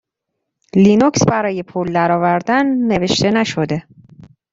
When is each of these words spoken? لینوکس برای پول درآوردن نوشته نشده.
لینوکس 0.75 1.25
برای 1.27 1.63
پول 1.63 1.93
درآوردن 1.93 2.65
نوشته 2.87 3.29
نشده. 3.31 3.83